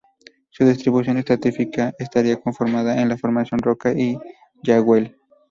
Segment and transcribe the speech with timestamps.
[0.49, 4.17] Su distribución estratigráfica estaría conformada en la formación Roca y
[4.63, 5.15] Jagüel.